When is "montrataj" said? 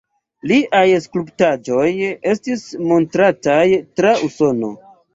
2.89-3.63